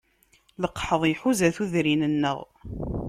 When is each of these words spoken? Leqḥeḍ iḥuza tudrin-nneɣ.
Leqḥeḍ 0.61 1.01
iḥuza 1.07 1.49
tudrin-nneɣ. 1.57 2.39